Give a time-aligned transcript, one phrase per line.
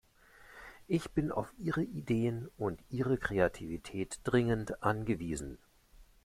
[0.87, 5.59] Ich bin auf Ihre Ideen und Ihre Kreativität dringend angewiesen.